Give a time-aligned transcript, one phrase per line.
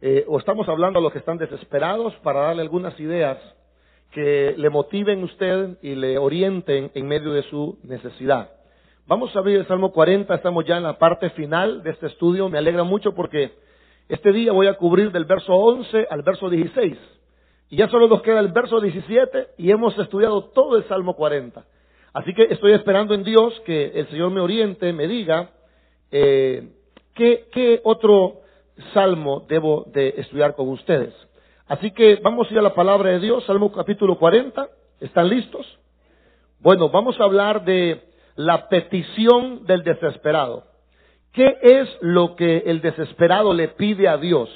[0.00, 3.38] eh, o estamos hablando a los que están desesperados para darle algunas ideas
[4.10, 8.50] que le motiven usted y le orienten en medio de su necesidad.
[9.06, 12.48] Vamos a abrir el Salmo 40, estamos ya en la parte final de este estudio,
[12.48, 13.52] me alegra mucho porque
[14.08, 16.96] este día voy a cubrir del verso 11 al verso 16.
[17.70, 21.64] Y ya solo nos queda el verso 17 y hemos estudiado todo el Salmo 40.
[22.12, 25.50] Así que estoy esperando en Dios que el Señor me oriente, me diga
[26.10, 26.68] eh,
[27.14, 28.40] qué, qué otro
[28.92, 31.14] salmo debo de estudiar con ustedes.
[31.68, 34.68] Así que vamos a ir a la palabra de Dios, Salmo capítulo 40.
[35.00, 35.66] ¿Están listos?
[36.60, 38.02] Bueno, vamos a hablar de
[38.36, 40.64] la petición del desesperado.
[41.32, 44.48] ¿Qué es lo que el desesperado le pide a Dios?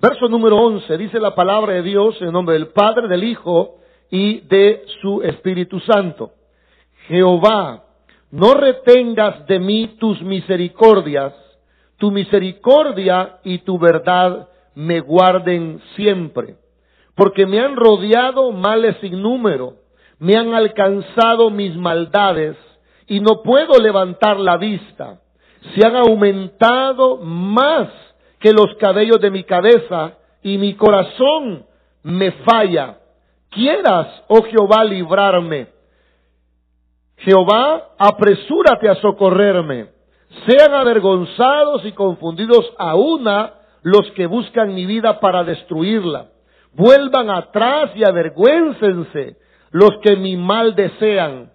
[0.00, 3.76] Verso número 11 dice la palabra de Dios en nombre del Padre, del Hijo
[4.10, 6.32] y de su Espíritu Santo.
[7.06, 7.84] Jehová,
[8.30, 11.32] no retengas de mí tus misericordias,
[12.00, 16.56] tu misericordia y tu verdad me guarden siempre,
[17.14, 19.74] porque me han rodeado males sin número,
[20.18, 22.56] me han alcanzado mis maldades
[23.06, 25.20] y no puedo levantar la vista.
[25.74, 27.88] Se han aumentado más
[28.38, 31.66] que los cabellos de mi cabeza y mi corazón
[32.02, 32.96] me falla.
[33.50, 35.66] Quieras, oh Jehová, librarme.
[37.18, 39.99] Jehová, apresúrate a socorrerme.
[40.46, 46.28] Sean avergonzados y confundidos a una los que buscan mi vida para destruirla.
[46.72, 49.36] Vuelvan atrás y avergüéncense
[49.70, 51.50] los que mi mal desean.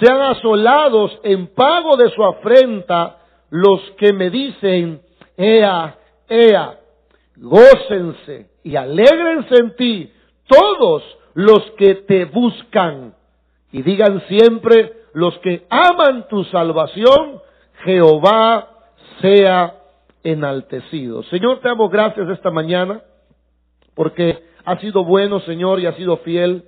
[0.00, 3.18] Sean asolados en pago de su afrenta
[3.50, 5.02] los que me dicen,
[5.36, 5.96] ea,
[6.28, 6.78] ea,
[7.36, 10.12] gócense y alégrense en ti
[10.46, 11.02] todos
[11.34, 13.14] los que te buscan.
[13.72, 17.40] Y digan siempre los que aman tu salvación,
[17.84, 18.68] Jehová
[19.20, 19.74] sea
[20.22, 21.22] enaltecido.
[21.24, 23.02] Señor, te damos gracias esta mañana
[23.94, 26.64] porque ha sido bueno, Señor, y ha sido fiel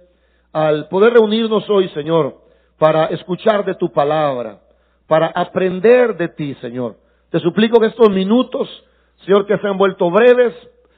[0.52, 2.36] al poder reunirnos hoy, Señor,
[2.78, 4.60] para escuchar de tu palabra,
[5.06, 6.96] para aprender de ti, Señor.
[7.30, 8.68] Te suplico que estos minutos,
[9.24, 10.54] Señor, que se han vuelto breves,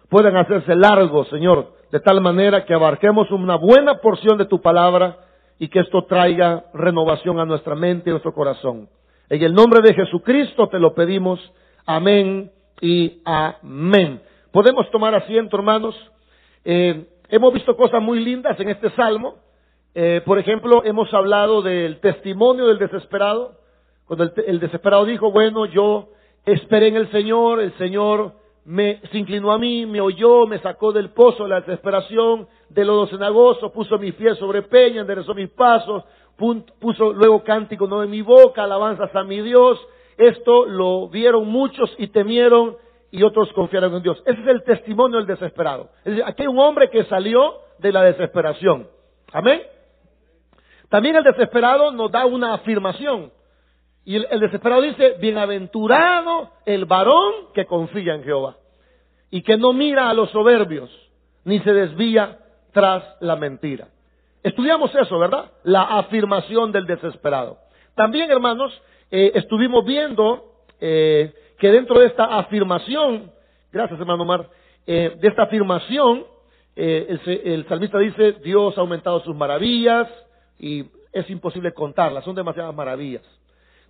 [0.08, 5.18] puedan hacerse largos, Señor, de tal manera que abarquemos una buena porción de tu palabra
[5.58, 8.88] y que esto traiga renovación a nuestra mente y nuestro corazón.
[9.28, 11.40] En el nombre de Jesucristo te lo pedimos.
[11.84, 14.20] Amén y amén.
[14.52, 15.96] Podemos tomar asiento, hermanos.
[16.64, 19.34] Eh, hemos visto cosas muy lindas en este salmo.
[19.96, 23.56] Eh, por ejemplo, hemos hablado del testimonio del desesperado.
[24.06, 26.10] Cuando el, desesperado dijo, bueno, yo
[26.44, 28.32] esperé en el Señor, el Señor
[28.64, 32.84] me, se inclinó a mí, me oyó, me sacó del pozo de la desesperación, de
[32.84, 36.04] lodo cenagoso, puso mis pies sobre peña, enderezó mis pasos,
[36.36, 39.78] puso luego cántico no en mi boca, alabanzas a mi Dios,
[40.16, 42.76] esto lo vieron muchos y temieron
[43.10, 44.22] y otros confiaron en Dios.
[44.26, 45.90] Ese es el testimonio del desesperado.
[45.98, 48.88] Es decir, aquí hay un hombre que salió de la desesperación.
[49.32, 49.62] Amén.
[50.88, 53.32] También el desesperado nos da una afirmación.
[54.04, 58.56] Y el, el desesperado dice, bienaventurado el varón que confía en Jehová
[59.30, 60.90] y que no mira a los soberbios,
[61.44, 62.38] ni se desvía
[62.72, 63.88] tras la mentira.
[64.46, 65.50] Estudiamos eso, ¿verdad?
[65.64, 67.58] La afirmación del desesperado.
[67.96, 68.72] También, hermanos,
[69.10, 73.32] eh, estuvimos viendo eh, que dentro de esta afirmación,
[73.72, 74.48] gracias hermano Omar,
[74.86, 76.24] eh, de esta afirmación,
[76.76, 80.06] el, el salmista dice, Dios ha aumentado sus maravillas
[80.60, 83.24] y es imposible contarlas, son demasiadas maravillas.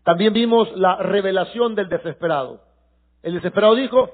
[0.04, 2.62] También vimos la revelación del desesperado.
[3.22, 4.08] El desesperado dijo,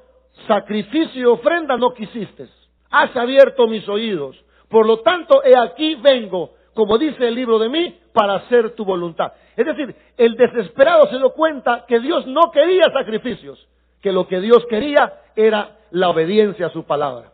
[0.49, 2.49] sacrificio y ofrenda no quisiste,
[2.91, 4.37] has abierto mis oídos,
[4.73, 8.87] por lo tanto, he aquí vengo, como dice el libro de mí, para hacer tu
[8.87, 9.35] voluntad.
[9.55, 13.69] Es decir, el desesperado se dio cuenta que Dios no quería sacrificios,
[14.01, 17.33] que lo que Dios quería era la obediencia a su palabra.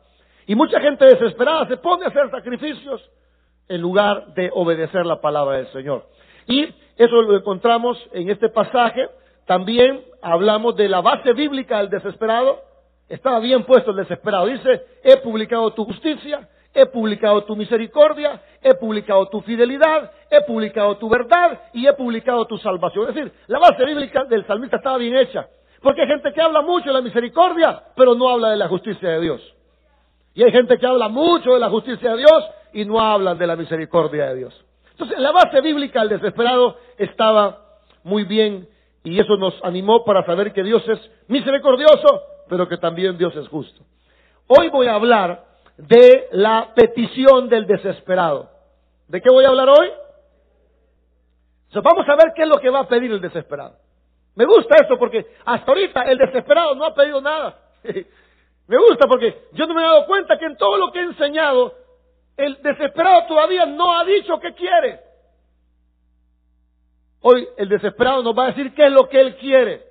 [0.48, 3.08] Y mucha gente desesperada se pone a hacer sacrificios
[3.68, 6.06] en lugar de obedecer la palabra del Señor.
[6.48, 6.64] Y
[6.96, 9.08] eso lo encontramos en este pasaje.
[9.46, 12.62] También hablamos de la base bíblica del desesperado.
[13.08, 14.46] Estaba bien puesto el desesperado.
[14.46, 16.48] Dice, he publicado tu justicia,
[16.80, 22.46] he publicado tu misericordia, he publicado tu fidelidad, he publicado tu verdad y he publicado
[22.46, 23.08] tu salvación.
[23.08, 25.48] Es decir, la base bíblica del salmista estaba bien hecha.
[25.82, 29.08] Porque hay gente que habla mucho de la misericordia, pero no habla de la justicia
[29.10, 29.54] de Dios.
[30.34, 33.46] Y hay gente que habla mucho de la justicia de Dios y no habla de
[33.46, 34.64] la misericordia de Dios.
[34.92, 37.58] Entonces, la base bíblica del desesperado estaba
[38.04, 38.68] muy bien
[39.02, 43.48] y eso nos animó para saber que Dios es misericordioso, pero que también Dios es
[43.48, 43.82] justo.
[44.46, 45.47] Hoy voy a hablar
[45.78, 48.50] de la petición del desesperado.
[49.06, 49.90] ¿De qué voy a hablar hoy?
[51.74, 53.76] vamos a ver qué es lo que va a pedir el desesperado.
[54.34, 57.56] Me gusta esto porque hasta ahorita el desesperado no ha pedido nada.
[58.66, 61.04] Me gusta porque yo no me he dado cuenta que en todo lo que he
[61.04, 61.72] enseñado,
[62.36, 65.00] el desesperado todavía no ha dicho qué quiere.
[67.22, 69.82] Hoy el desesperado nos va a decir qué es lo que él quiere.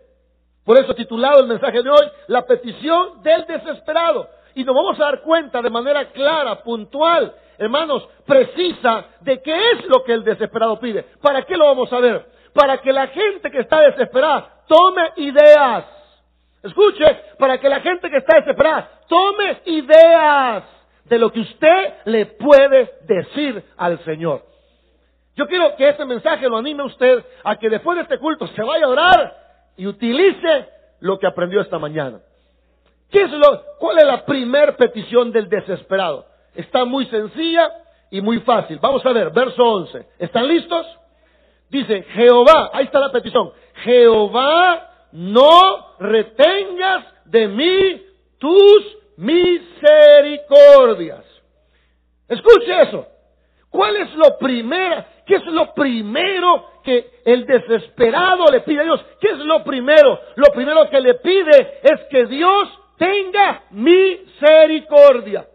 [0.64, 4.30] Por eso titulado el mensaje de hoy, la petición del desesperado.
[4.58, 9.86] Y nos vamos a dar cuenta de manera clara, puntual, hermanos, precisa de qué es
[9.86, 11.04] lo que el desesperado pide.
[11.22, 12.26] ¿Para qué lo vamos a ver?
[12.56, 15.86] Para que la gente que está desesperada tome ideas.
[16.64, 17.06] Escuche,
[17.38, 20.64] para que la gente que está desesperada tome ideas
[21.06, 24.42] de lo que usted le puede decir al Señor.
[25.36, 28.48] Yo quiero que este mensaje lo anime a usted a que después de este culto
[28.48, 29.38] se vaya a orar
[29.78, 30.68] y utilice
[31.02, 32.22] lo que aprendió esta mañana.
[33.10, 36.26] ¿Qué es lo, ¿Cuál es la primer petición del desesperado?
[36.54, 37.72] Está muy sencilla
[38.12, 38.80] y muy fácil.
[38.82, 40.06] Vamos a ver, verso 11.
[40.20, 40.86] ¿Están listos?
[41.70, 43.52] Dice, Jehová, ahí está la petición.
[43.84, 48.02] Jehová, no retengas de mí
[48.40, 51.24] tus misericordias.
[52.28, 53.06] Escuche eso.
[53.70, 55.06] ¿Cuál es lo primero?
[55.26, 59.06] ¿Qué es lo primero que el desesperado le pide a Dios?
[59.20, 60.20] ¿Qué es lo primero?
[60.36, 65.48] Lo primero que le pide es que Dios tenga misericordia.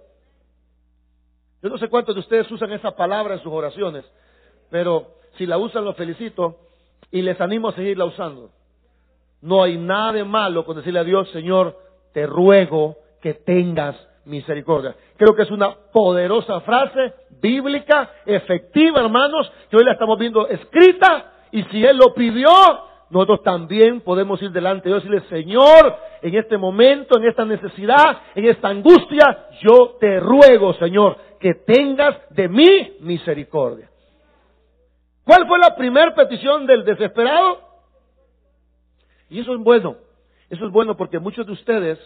[1.62, 4.04] Yo no sé cuántos de ustedes usan esa palabra en sus oraciones,
[4.70, 6.58] pero si la usan los felicito
[7.10, 8.50] y les animo a seguirla usando.
[9.42, 11.76] No hay nada de malo con decirle a Dios, Señor,
[12.12, 14.94] te ruego que tengas misericordia.
[15.16, 21.32] Creo que es una poderosa frase bíblica, efectiva, hermanos, que hoy la estamos viendo escrita
[21.50, 22.48] y si Él lo pidió,
[23.12, 27.44] nosotros también podemos ir delante de Dios y decirle, Señor, en este momento, en esta
[27.44, 33.90] necesidad, en esta angustia, yo te ruego, Señor, que tengas de mí misericordia.
[35.24, 37.60] ¿Cuál fue la primera petición del desesperado?
[39.28, 39.96] Y eso es bueno.
[40.48, 41.98] Eso es bueno porque muchos de ustedes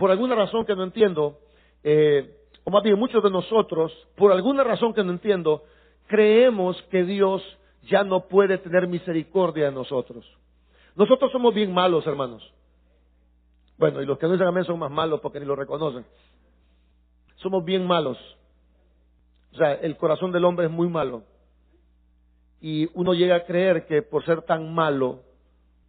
[0.00, 1.40] por alguna razón que no entiendo,
[1.84, 2.34] eh,
[2.64, 5.64] o más bien muchos de nosotros, por alguna razón que no entiendo,
[6.06, 7.42] creemos que Dios
[7.82, 10.26] ya no puede tener misericordia de nosotros.
[10.96, 12.42] Nosotros somos bien malos, hermanos.
[13.78, 16.04] Bueno, y los que no dicen amén son más malos porque ni lo reconocen.
[17.36, 18.18] Somos bien malos.
[19.52, 21.22] O sea, el corazón del hombre es muy malo.
[22.60, 25.20] Y uno llega a creer que por ser tan malo,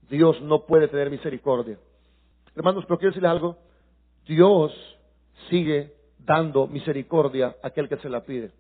[0.10, 1.78] Dios no puede tener misericordia.
[2.56, 3.58] Hermanos, pero quiero decirles algo.
[4.26, 4.72] Dios
[5.50, 8.52] sigue dando misericordia a aquel que se la pide.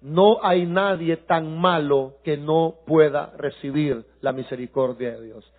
[0.00, 5.52] No hay nadie tan malo que no pueda recibir la misericordia de Dios.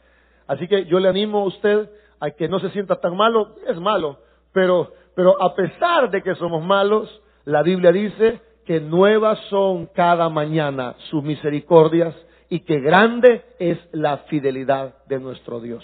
[0.48, 1.90] Así que yo le animo a usted
[2.20, 4.20] a que no se sienta tan malo, es malo,
[4.54, 10.30] pero, pero a pesar de que somos malos, la Biblia dice que nuevas son cada
[10.30, 12.16] mañana sus misericordias
[12.50, 15.84] y que grande es la fidelidad de nuestro Dios.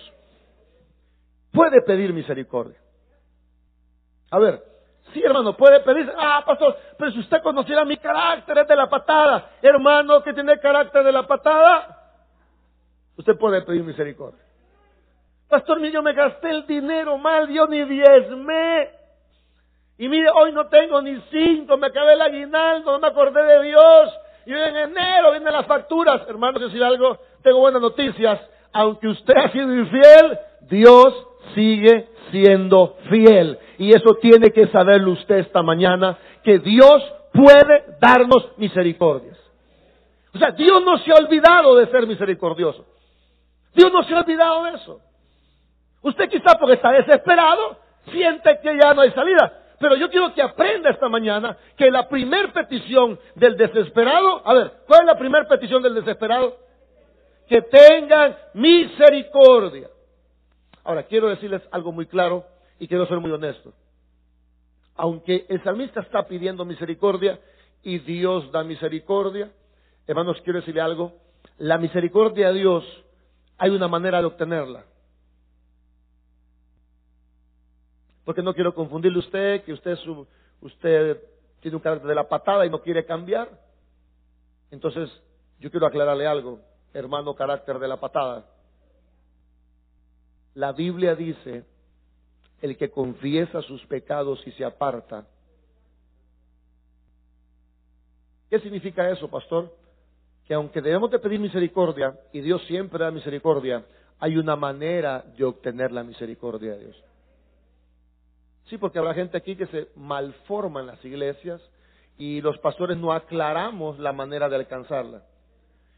[1.51, 2.77] Puede pedir misericordia.
[4.31, 4.63] A ver,
[5.11, 8.89] sí, hermano, puede pedir, ah, pastor, pero si usted conociera mi carácter es de la
[8.89, 11.97] patada, hermano que tiene carácter de la patada,
[13.17, 14.41] usted puede pedir misericordia.
[15.49, 18.89] Pastor, yo me gasté el dinero mal, yo ni diezme.
[19.99, 23.63] Y mire, hoy no tengo ni cinco, me acabé el aguinaldo, no me acordé de
[23.63, 24.19] Dios.
[24.45, 26.27] Y en enero vienen las facturas.
[26.27, 28.41] Hermano, decir algo, tengo buenas noticias.
[28.71, 31.13] Aunque usted ha sido infiel, Dios
[31.53, 33.57] sigue siendo fiel.
[33.77, 39.37] Y eso tiene que saberlo usted esta mañana, que Dios puede darnos misericordias.
[40.33, 42.85] O sea, Dios no se ha olvidado de ser misericordioso.
[43.75, 44.99] Dios no se ha olvidado de eso.
[46.01, 47.77] Usted quizá porque está desesperado,
[48.11, 49.59] siente que ya no hay salida.
[49.79, 54.71] Pero yo quiero que aprenda esta mañana que la primer petición del desesperado, a ver,
[54.87, 56.57] ¿cuál es la primera petición del desesperado?
[57.47, 59.89] Que tengan misericordia.
[60.83, 62.45] Ahora, quiero decirles algo muy claro
[62.79, 63.73] y quiero ser muy honesto.
[64.95, 67.39] Aunque el salmista está pidiendo misericordia
[67.81, 69.51] y Dios da misericordia,
[70.05, 71.13] hermanos, quiero decirle algo.
[71.57, 72.83] La misericordia de Dios
[73.57, 74.85] hay una manera de obtenerla.
[78.25, 79.97] Porque no quiero confundirle usted, que usted,
[80.61, 81.21] usted
[81.59, 83.49] tiene un carácter de la patada y no quiere cambiar.
[84.71, 85.09] Entonces,
[85.59, 86.59] yo quiero aclararle algo,
[86.93, 88.45] hermano carácter de la patada.
[90.55, 91.65] La Biblia dice,
[92.61, 95.25] el que confiesa sus pecados y se aparta.
[98.49, 99.75] ¿Qué significa eso, pastor?
[100.45, 103.83] Que aunque debemos de pedir misericordia, y Dios siempre da misericordia,
[104.19, 107.03] hay una manera de obtener la misericordia de Dios.
[108.65, 111.61] Sí, porque habrá gente aquí que se malforma en las iglesias
[112.17, 115.23] y los pastores no aclaramos la manera de alcanzarla.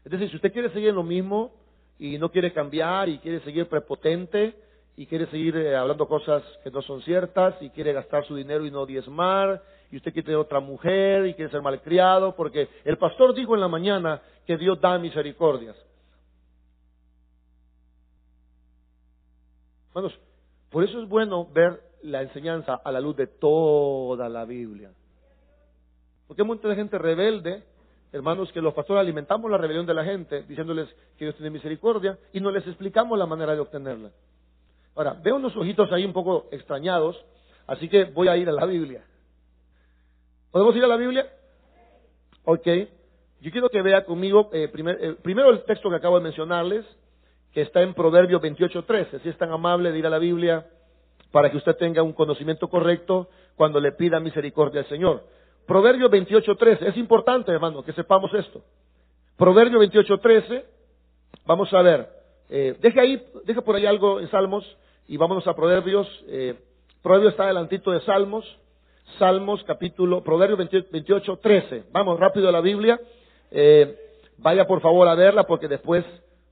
[0.04, 1.52] Es decir, si usted quiere seguir en lo mismo,
[1.98, 4.54] y no quiere cambiar y quiere seguir prepotente
[4.96, 8.64] y quiere seguir eh, hablando cosas que no son ciertas y quiere gastar su dinero
[8.64, 12.98] y no diezmar y usted quiere tener otra mujer y quiere ser malcriado porque el
[12.98, 15.76] pastor dijo en la mañana que Dios da misericordias.
[19.88, 20.18] Hermanos,
[20.70, 24.92] por eso es bueno ver la enseñanza a la luz de toda la Biblia.
[26.26, 27.62] Porque hay de gente rebelde,
[28.12, 32.18] hermanos, que los pastores alimentamos la rebelión de la gente, diciéndoles que Dios tiene misericordia,
[32.32, 34.10] y no les explicamos la manera de obtenerla.
[34.94, 37.22] Ahora, veo unos ojitos ahí un poco extrañados,
[37.66, 39.04] así que voy a ir a la Biblia.
[40.50, 41.30] ¿Podemos ir a la Biblia?
[42.44, 42.66] Ok.
[43.40, 46.86] Yo quiero que vea conmigo eh, eh, primero el texto que acabo de mencionarles,
[47.52, 49.22] que está en Proverbios 28.13.
[49.22, 50.66] Si es tan amable de ir a la Biblia
[51.30, 55.24] para que usted tenga un conocimiento correcto cuando le pida misericordia al Señor.
[55.66, 56.88] Proverbio 28.13.
[56.88, 58.62] Es importante, hermano, que sepamos esto.
[59.36, 60.64] Proverbio 28.13.
[61.44, 62.08] Vamos a ver.
[62.48, 64.64] Eh, deje ahí, deje por ahí algo en Salmos
[65.08, 66.08] y vámonos a Proverbios.
[66.28, 66.54] Eh,
[67.02, 68.44] Proverbios está adelantito de Salmos.
[69.18, 71.84] Salmos capítulo, Proverbio 28.13.
[71.92, 73.00] Vamos rápido a la Biblia.
[73.50, 73.96] Eh,
[74.38, 76.04] vaya por favor a verla porque después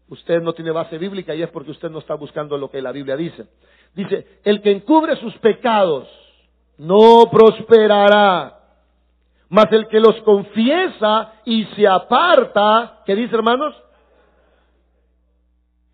[0.09, 2.93] usted no tiene base bíblica y es porque usted no está buscando lo que la
[2.93, 3.47] Biblia dice.
[3.95, 6.09] Dice, el que encubre sus pecados
[6.79, 8.64] no prosperará,
[9.55, 13.73] mas el que los confiesa y se aparta, ¿qué dice hermanos?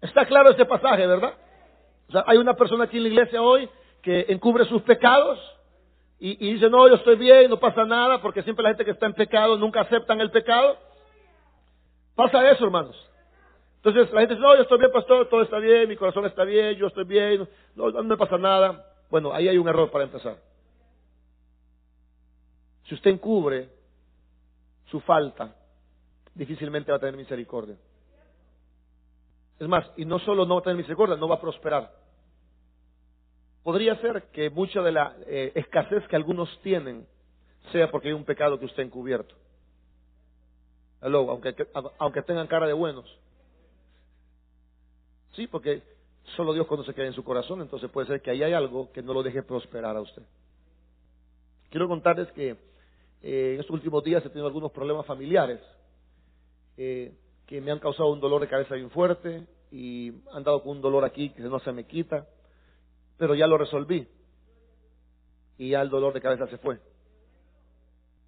[0.00, 1.34] Está claro este pasaje, ¿verdad?
[2.08, 3.68] O sea, hay una persona aquí en la iglesia hoy
[4.00, 5.38] que encubre sus pecados
[6.18, 9.04] y, dice, no, yo estoy bien, no pasa nada, porque siempre la gente que está
[9.04, 10.78] en pecado nunca aceptan el pecado.
[12.14, 12.96] Pasa eso, hermanos.
[13.76, 16.44] Entonces la gente dice, no, yo estoy bien, pastor, todo está bien, mi corazón está
[16.44, 18.86] bien, yo estoy bien, no, no me pasa nada.
[19.10, 20.36] Bueno, ahí hay un error para empezar.
[22.90, 23.68] Si usted encubre
[24.86, 25.54] su falta,
[26.34, 27.76] difícilmente va a tener misericordia.
[29.60, 31.94] Es más, y no solo no va a tener misericordia, no va a prosperar.
[33.62, 37.06] Podría ser que mucha de la eh, escasez que algunos tienen
[37.70, 39.36] sea porque hay un pecado que usted ha encubierto.
[41.00, 41.54] aunque,
[41.96, 43.06] aunque tengan cara de buenos.
[45.34, 45.80] Sí, porque
[46.34, 48.90] solo Dios conoce que hay en su corazón, entonces puede ser que ahí hay algo
[48.90, 50.24] que no lo deje prosperar a usted.
[51.70, 52.68] Quiero contarles que
[53.22, 55.60] eh, en estos últimos días he tenido algunos problemas familiares
[56.76, 57.12] eh,
[57.46, 60.80] que me han causado un dolor de cabeza bien fuerte y han dado con un
[60.80, 62.26] dolor aquí que no se me quita,
[63.18, 64.08] pero ya lo resolví
[65.58, 66.78] y ya el dolor de cabeza se fue.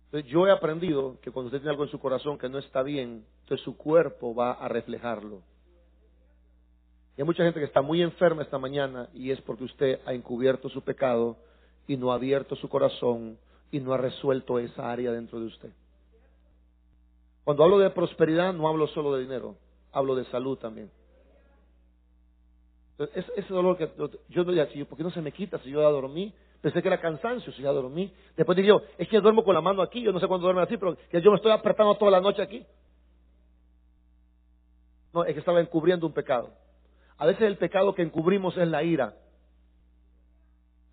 [0.06, 2.82] Entonces yo he aprendido que cuando usted tiene algo en su corazón que no está
[2.82, 5.40] bien, entonces su cuerpo va a reflejarlo.
[7.16, 10.12] Y hay mucha gente que está muy enferma esta mañana y es porque usted ha
[10.12, 11.38] encubierto su pecado
[11.86, 13.38] y no ha abierto su corazón
[13.72, 15.70] y no ha resuelto esa área dentro de usted.
[17.42, 19.56] Cuando hablo de prosperidad no hablo solo de dinero,
[19.90, 20.90] hablo de salud también.
[23.14, 23.90] Ese dolor que
[24.28, 26.32] yo no decía, ¿por qué no se me quita si yo ya dormí?
[26.60, 28.12] Pensé que era cansancio si ya dormí.
[28.36, 30.62] Después dije yo, es que duermo con la mano aquí, yo no sé cuándo duerme
[30.62, 32.64] así, pero que yo me estoy apretando toda la noche aquí.
[35.12, 36.50] No, es que estaba encubriendo un pecado.
[37.16, 39.16] A veces el pecado que encubrimos es la ira.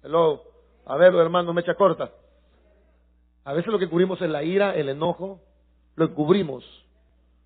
[0.01, 0.43] Hello.
[0.85, 2.11] A ver, hermano, mecha corta.
[3.43, 5.41] A veces lo que encubrimos es la ira, el enojo,
[5.95, 6.63] lo encubrimos.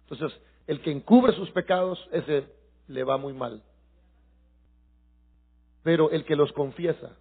[0.10, 2.46] Entonces, el que encubre sus pecados, ese
[2.88, 3.64] le va muy mal.
[5.84, 7.12] Pero el que los confiesa,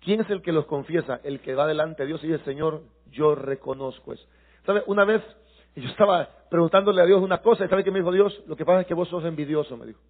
[0.00, 1.20] ¿quién es el que los confiesa?
[1.24, 4.24] El que va delante de Dios y dice, Señor, yo reconozco eso.
[4.64, 4.82] ¿Sabe?
[4.86, 5.22] Una vez
[5.76, 8.42] yo estaba preguntándole a Dios una cosa y ¿sabe qué me dijo Dios?
[8.46, 10.00] Lo que pasa es que vos sos envidioso, me dijo.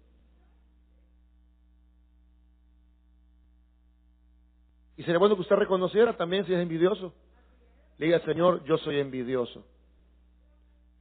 [4.97, 7.13] Y sería bueno que usted reconociera también si es envidioso.
[7.97, 9.63] Le diga, Señor, yo soy envidioso.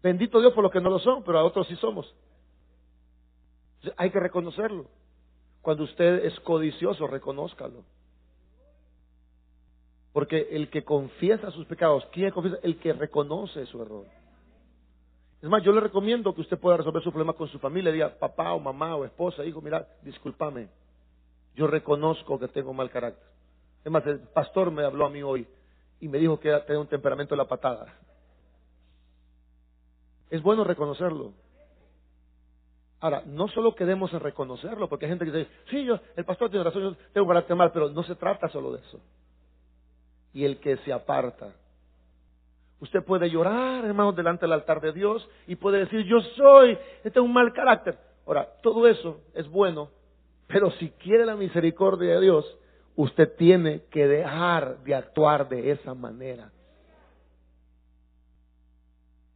[0.02, 2.14] Bendito Dios por los que no lo son, pero a otros sí somos.
[3.96, 4.86] Hay que reconocerlo.
[5.62, 7.82] Cuando usted es codicioso, reconózcalo.
[10.12, 12.58] Porque el que confiesa sus pecados, ¿quién confiesa?
[12.62, 14.06] El que reconoce su error.
[15.42, 17.90] Es más, yo le recomiendo que usted pueda resolver su problema con su familia.
[17.90, 20.68] Diga, papá o mamá o esposa, hijo, mira, discúlpame.
[21.56, 23.26] Yo reconozco que tengo mal carácter.
[23.84, 25.46] Es más, el pastor me habló a mí hoy
[26.04, 27.86] y me dijo que tenía un temperamento de la patada.
[30.28, 31.32] Es bueno reconocerlo.
[33.00, 36.50] Ahora, no solo quedemos en reconocerlo, porque hay gente que dice, sí, yo, el pastor
[36.50, 39.00] tiene razón, yo tengo carácter mal, pero no se trata solo de eso.
[40.34, 41.54] Y el que se aparta.
[42.80, 46.76] Usted puede llorar, hermanos, delante del altar de Dios y puede decir, yo soy,
[47.14, 47.96] tengo un mal carácter.
[48.26, 49.88] Ahora, todo eso es bueno,
[50.48, 52.58] pero si quiere la misericordia de Dios,
[52.96, 56.50] usted tiene que dejar de actuar de esa manera.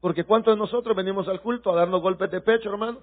[0.00, 2.98] Porque ¿cuántos de nosotros venimos al culto a darnos golpes de pecho, hermano?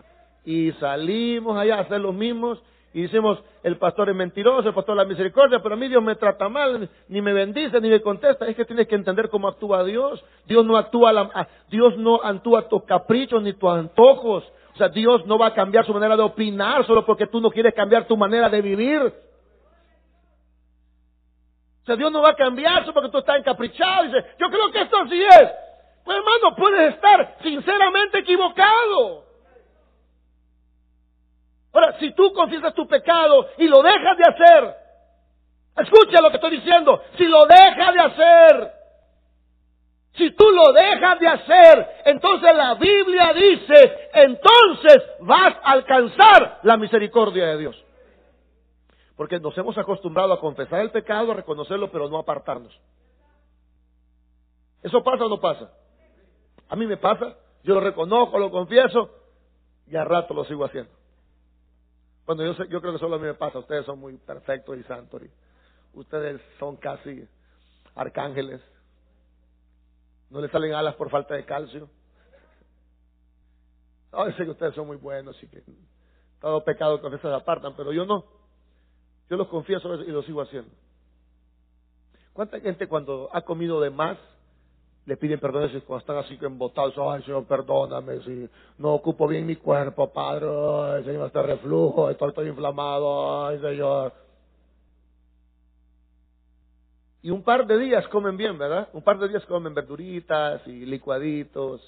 [0.46, 2.62] Y salimos allá a hacer los mismos
[2.96, 6.02] y decimos, el pastor es mentiroso, el pastor es la misericordia, pero a mí Dios
[6.02, 8.48] me trata mal, ni me bendice, ni me contesta.
[8.48, 10.24] Es que tienes que entender cómo actúa Dios.
[10.48, 14.46] Dios no actúa, la, Dios no actúa tus caprichos ni tus antojos.
[14.74, 17.52] O sea, Dios no va a cambiar su manera de opinar solo porque tú no
[17.52, 19.14] quieres cambiar tu manera de vivir.
[21.86, 24.06] O sea, Dios no va a cambiar solo porque tú estás encaprichado.
[24.06, 25.52] Dice, yo creo que esto así es.
[26.04, 29.24] Pues hermano, puedes estar sinceramente equivocado.
[31.72, 34.76] Ahora, si tú confiesas tu pecado y lo dejas de hacer,
[35.78, 38.72] escucha lo que estoy diciendo, si lo dejas de hacer,
[40.14, 46.78] si tú lo dejas de hacer, entonces la Biblia dice, entonces vas a alcanzar la
[46.78, 47.86] misericordia de Dios.
[49.16, 52.78] Porque nos hemos acostumbrado a confesar el pecado, a reconocerlo, pero no apartarnos.
[54.84, 55.72] ¿Eso pasa o no pasa?
[56.70, 59.10] A mí me pasa, yo lo reconozco, lo confieso,
[59.88, 60.92] y a rato lo sigo haciendo.
[62.26, 64.78] Bueno, yo, sé, yo creo que solo a mí me pasa, ustedes son muy perfectos
[64.78, 65.30] y santos, y
[65.98, 67.28] ustedes son casi
[67.96, 68.62] arcángeles.
[70.30, 71.90] No le salen alas por falta de calcio.
[74.12, 75.64] No, sé que ustedes son muy buenos y que
[76.42, 78.26] todo pecado con se apartan, pero yo no.
[79.30, 80.72] Yo los confieso y lo sigo haciendo.
[82.34, 84.18] ¿Cuánta gente cuando ha comido de más
[85.06, 89.56] le piden perdón cuando están así embotados, ay Señor, perdóname si no ocupo bien mi
[89.56, 94.14] cuerpo, Padre, ay Señor, este reflujo, estoy, estoy inflamado, ay Señor.
[97.22, 98.90] Y un par de días comen bien, ¿verdad?
[98.94, 101.82] Un par de días comen verduritas y licuaditos,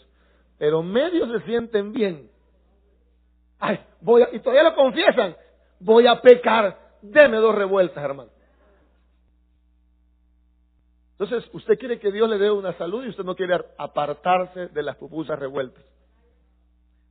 [0.57, 2.29] pero medio se sienten bien.
[3.59, 5.35] Ay, voy a, y todavía lo confiesan,
[5.79, 8.29] voy a pecar, deme dos revueltas, hermano.
[11.19, 14.83] Entonces, usted quiere que Dios le dé una salud y usted no quiere apartarse de
[14.83, 15.83] las pupusas revueltas.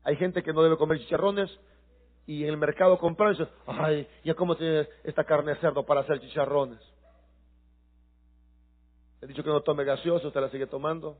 [0.04, 1.50] Hay gente que no debe comer chicharrones
[2.26, 5.84] y en el mercado compran y dice, ay, ¿ya cómo tiene esta carne de cerdo
[5.84, 6.78] para hacer chicharrones?
[9.20, 11.16] He dicho que no tome gaseoso, usted la sigue tomando.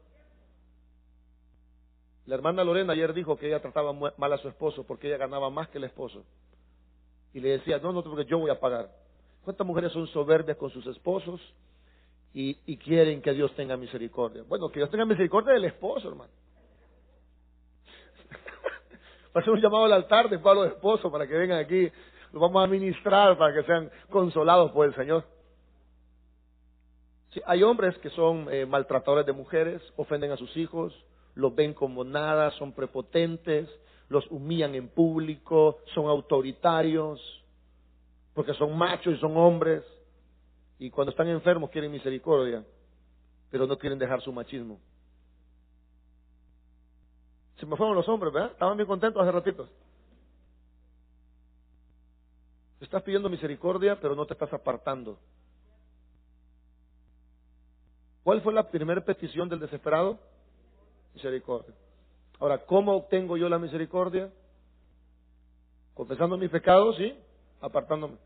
[2.26, 5.50] La hermana Lorena ayer dijo que ella trataba mal a su esposo porque ella ganaba
[5.50, 6.24] más que el esposo.
[7.36, 8.88] Y le decía, no, no, porque yo voy a pagar.
[9.44, 11.38] ¿Cuántas mujeres son soberbias con sus esposos?
[12.38, 14.42] y, quieren que Dios tenga misericordia.
[14.46, 16.30] Bueno, que Dios tenga misericordia del esposo, hermano.
[19.34, 21.90] Va a ser un llamado al altar de Pablo de esposo para que vengan aquí.
[22.32, 25.24] Los vamos a ministrar para que sean consolados por el Señor.
[27.46, 30.92] hay hombres que son eh, maltratadores de mujeres, ofenden a sus hijos,
[31.34, 33.66] los ven como nada, son prepotentes,
[34.08, 37.20] los humillan en público, son autoritarios,
[38.34, 39.82] porque son machos y son hombres.
[40.78, 42.64] Y cuando están enfermos quieren misericordia,
[43.50, 44.78] pero no quieren dejar su machismo.
[47.58, 48.52] Se me fueron los hombres, ¿verdad?
[48.52, 49.68] Estaban bien contentos hace ratitos.
[52.80, 55.18] Estás pidiendo misericordia, pero no te estás apartando.
[58.22, 60.18] ¿Cuál fue la primera petición del desesperado?
[61.14, 61.74] Misericordia.
[62.38, 64.30] Ahora, ¿cómo obtengo yo la misericordia?
[65.94, 67.16] Confesando mis pecados, sí,
[67.60, 68.16] apartándome.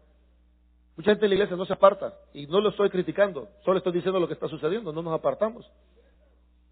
[0.97, 3.93] Mucha gente en la iglesia no se aparta y no lo estoy criticando, solo estoy
[3.93, 5.71] diciendo lo que está sucediendo, no nos apartamos.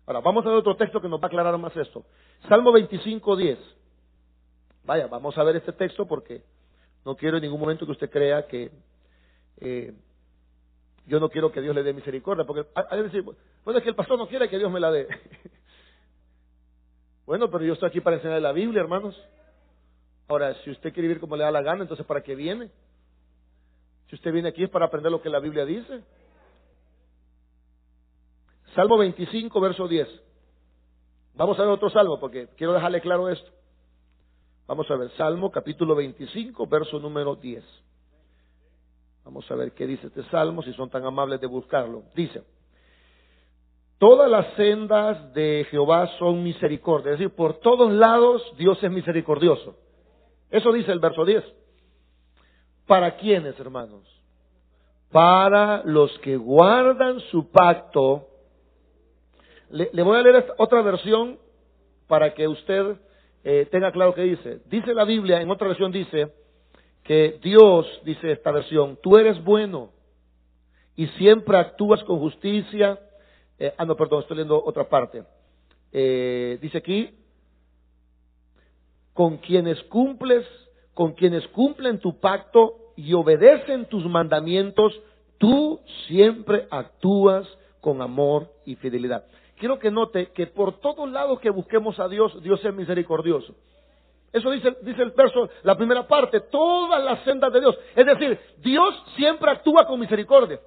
[0.06, 2.04] Ahora, vamos a ver otro texto que nos va a aclarar más esto.
[2.48, 3.58] Salmo 25, 10.
[4.84, 6.42] Vaya, vamos a ver este texto porque
[7.04, 8.70] no quiero en ningún momento que usted crea que
[9.60, 9.94] eh,
[11.06, 13.96] yo no quiero que Dios le dé misericordia, porque hay decir, bueno, es que el
[13.96, 15.08] pastor no quiere que Dios me la dé.
[17.28, 19.14] Bueno, pero yo estoy aquí para enseñar la Biblia, hermanos.
[20.28, 22.70] Ahora, si usted quiere vivir como le da la gana, entonces ¿para qué viene?
[24.08, 26.02] Si usted viene aquí es para aprender lo que la Biblia dice.
[28.74, 30.08] Salmo 25, verso 10.
[31.34, 33.50] Vamos a ver otro salmo porque quiero dejarle claro esto.
[34.66, 37.62] Vamos a ver, Salmo capítulo 25, verso número 10.
[39.26, 42.04] Vamos a ver qué dice este salmo, si son tan amables de buscarlo.
[42.14, 42.42] Dice,
[43.98, 49.76] todas las sendas de Jehová son misericordia, es decir, por todos lados Dios es misericordioso.
[50.50, 51.44] Eso dice el verso 10.
[52.86, 54.02] ¿Para quiénes, hermanos?
[55.12, 58.26] Para los que guardan su pacto.
[59.70, 61.38] Le, voy a leer otra versión
[62.06, 62.96] para que usted
[63.44, 64.62] eh, tenga claro qué dice.
[64.66, 66.32] Dice la Biblia, en otra versión dice
[67.04, 69.90] que Dios, dice esta versión, tú eres bueno
[70.96, 72.98] y siempre actúas con justicia.
[73.58, 75.24] Eh, ah, no, perdón, estoy leyendo otra parte.
[75.92, 77.10] Eh, dice aquí,
[79.12, 80.46] con quienes cumples
[80.98, 85.00] con quienes cumplen tu pacto y obedecen tus mandamientos,
[85.38, 87.46] tú siempre actúas
[87.80, 89.24] con amor y fidelidad.
[89.58, 93.54] Quiero que note que por todos lados que busquemos a Dios, Dios es misericordioso.
[94.32, 97.78] Eso dice, dice el verso, la primera parte, todas las sendas de Dios.
[97.94, 100.58] Es decir, Dios siempre actúa con misericordia.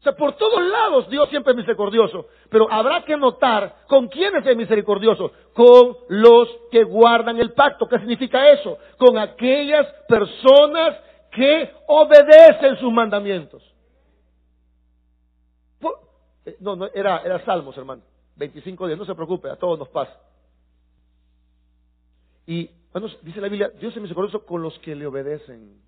[0.00, 2.26] O sea, por todos lados Dios siempre es misericordioso.
[2.50, 5.32] Pero habrá que notar con quiénes es misericordioso.
[5.54, 7.88] Con los que guardan el pacto.
[7.88, 8.78] ¿Qué significa eso?
[8.96, 10.96] Con aquellas personas
[11.32, 13.62] que obedecen sus mandamientos.
[16.48, 18.02] Eh, no, no, era, era Salmos, hermano.
[18.36, 20.18] 25 días, no se preocupe, a todos nos pasa.
[22.46, 25.82] Y, bueno, dice la Biblia, Dios es misericordioso con los que le obedecen.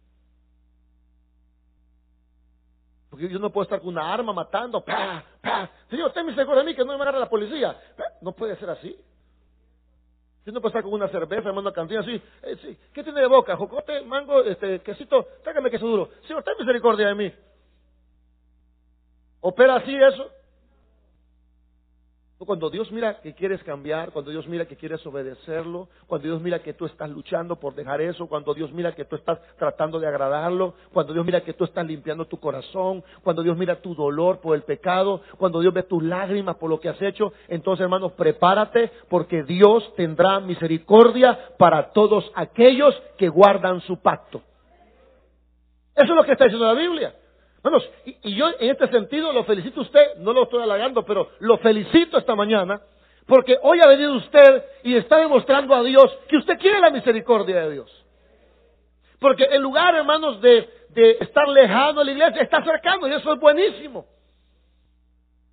[3.28, 4.85] Yo no puedo estar con una arma matando.
[4.85, 5.22] ¡Pah!
[5.40, 5.70] ¡Pah!
[5.88, 7.76] Señor, ten misericordia de mí que no me agarre la policía.
[8.20, 8.96] No puede ser así.
[10.46, 12.20] Yo no puedo estar con una cerveza, hermano, a cantina así.
[12.42, 12.78] Eh, sí.
[12.92, 13.56] ¿Qué tiene de boca?
[13.56, 15.26] Jocote, mango, este, quesito.
[15.42, 16.09] Trágame queso duro.
[16.26, 17.33] Señor, ten misericordia de mí.
[19.40, 20.30] ¿Opera así eso?
[22.46, 26.59] Cuando Dios mira que quieres cambiar, cuando Dios mira que quieres obedecerlo, cuando Dios mira
[26.61, 30.07] que tú estás luchando por dejar eso, cuando Dios mira que tú estás tratando de
[30.07, 34.40] agradarlo, cuando Dios mira que tú estás limpiando tu corazón, cuando Dios mira tu dolor
[34.40, 38.12] por el pecado, cuando Dios ve tus lágrimas por lo que has hecho, entonces hermanos,
[38.12, 44.40] prepárate porque Dios tendrá misericordia para todos aquellos que guardan su pacto.
[45.94, 47.14] Eso es lo que está diciendo la Biblia.
[47.62, 51.30] Bueno, y, yo en este sentido lo felicito a usted, no lo estoy halagando, pero
[51.40, 52.80] lo felicito esta mañana,
[53.26, 57.60] porque hoy ha venido usted y está demostrando a Dios que usted quiere la misericordia
[57.62, 58.06] de Dios.
[59.18, 63.32] Porque en lugar, hermanos, de, de estar lejano de la iglesia, está cercano y eso
[63.34, 64.06] es buenísimo.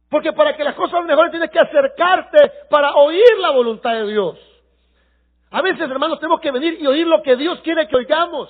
[0.09, 4.39] Porque para que las cosas mejores tienes que acercarte para oír la voluntad de Dios.
[5.51, 8.49] A veces, hermanos, tenemos que venir y oír lo que Dios quiere que oigamos.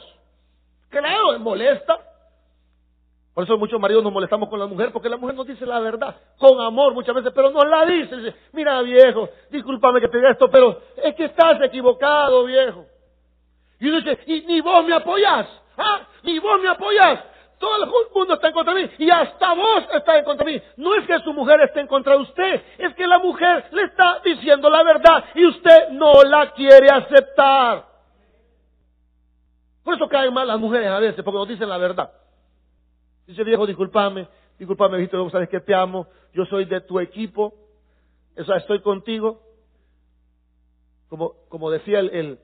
[0.89, 1.99] Claro, molesta,
[3.37, 5.79] por eso muchos maridos nos molestamos con la mujer, porque la mujer nos dice la
[5.79, 8.33] verdad, con amor muchas veces, pero nos la dice.
[8.51, 12.87] Mira viejo, discúlpame que te diga esto, pero es que estás equivocado viejo.
[13.79, 15.47] Y uno dice, y ni vos me apoyás,
[15.77, 15.99] ¿ah?
[16.23, 17.19] Ni vos me apoyás.
[17.59, 20.53] Todo el mundo está en contra de mí y hasta vos estás en contra de
[20.53, 20.61] mí.
[20.77, 23.83] No es que su mujer esté en contra de usted, es que la mujer le
[23.83, 27.85] está diciendo la verdad y usted no la quiere aceptar.
[29.83, 32.11] Por eso caen mal las mujeres a veces, porque nos dicen la verdad.
[33.27, 34.25] Dice viejo, discúlpame,
[34.57, 37.53] discúlpame, visto, sabes que te amo, yo soy de tu equipo,
[38.37, 39.41] estoy contigo.
[41.09, 42.39] Como, como decía el,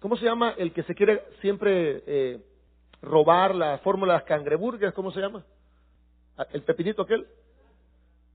[0.00, 0.54] ¿cómo se llama?
[0.58, 2.44] El que se quiere siempre eh,
[3.00, 5.42] robar la fórmula de las cangreburgers, ¿cómo se llama?
[6.36, 7.26] Ah, ¿El pepinito aquel?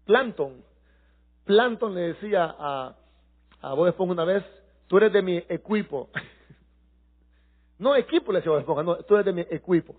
[0.05, 0.63] Planton.
[1.45, 2.95] Planton le decía a,
[3.61, 4.43] a Bob Esponja una vez,
[4.87, 6.09] tú eres de mi equipo.
[7.77, 9.95] no equipo, le decía Bob Esponja, no, tú eres de mi equipo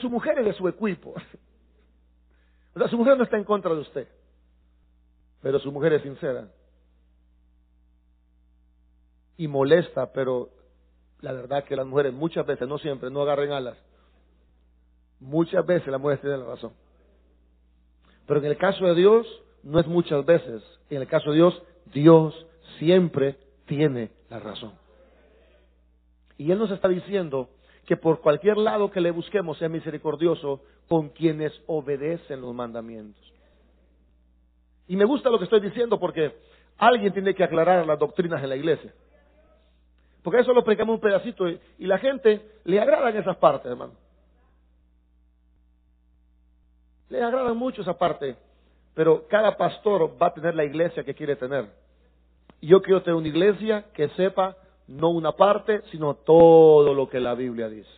[0.00, 1.14] su mujer es de su equipo.
[2.74, 4.06] O sea, su mujer no está en contra de usted,
[5.42, 6.48] pero su mujer es sincera.
[9.36, 10.50] Y molesta, pero
[11.20, 13.76] la verdad que las mujeres muchas veces, no siempre, no agarren alas.
[15.18, 16.72] Muchas veces las mujeres tienen la razón.
[18.28, 19.26] Pero en el caso de Dios,
[19.64, 20.62] no es muchas veces.
[20.90, 22.46] En el caso de Dios, Dios
[22.78, 24.74] siempre tiene la razón.
[26.36, 27.50] Y Él nos está diciendo
[27.88, 33.32] que por cualquier lado que le busquemos sea misericordioso con quienes obedecen los mandamientos.
[34.86, 36.36] Y me gusta lo que estoy diciendo porque
[36.76, 38.92] alguien tiene que aclarar las doctrinas en la iglesia.
[40.22, 43.94] Porque eso lo predicamos un pedacito y, la gente le agradan esas partes, hermano.
[47.08, 48.36] Le agradan mucho esa parte,
[48.92, 51.70] pero cada pastor va a tener la iglesia que quiere tener.
[52.60, 57.20] Y yo quiero tener una iglesia que sepa no una parte, sino todo lo que
[57.20, 57.90] la Biblia dice.